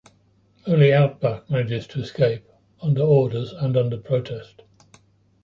[0.65, 2.49] Only Outback manages to escape,
[2.81, 4.63] under orders and under protest.